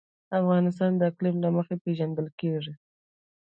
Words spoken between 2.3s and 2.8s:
کېږي.